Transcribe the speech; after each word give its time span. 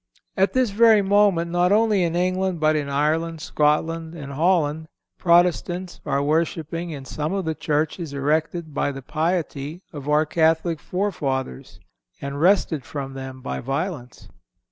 At 0.35 0.53
this 0.53 0.71
very 0.71 1.03
moment 1.03 1.51
not 1.51 1.71
only 1.71 2.01
in 2.01 2.15
England, 2.15 2.59
but 2.59 2.75
in 2.75 2.89
Ireland, 2.89 3.39
Scotland 3.39 4.15
and 4.15 4.31
Holland, 4.33 4.87
Protestants 5.19 6.01
are 6.07 6.23
worshiping 6.23 6.89
in 6.89 7.05
some 7.05 7.33
of 7.33 7.45
the 7.45 7.53
churches 7.53 8.11
erected 8.11 8.73
by 8.73 8.91
the 8.91 9.03
piety 9.03 9.83
of 9.93 10.09
our 10.09 10.25
Catholic 10.25 10.79
forefathers 10.79 11.79
and 12.19 12.41
wrested 12.41 12.83
from 12.83 13.13
them 13.13 13.41
by 13.41 13.59
violence. 13.59 14.27